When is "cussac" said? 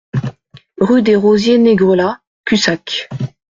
2.43-3.07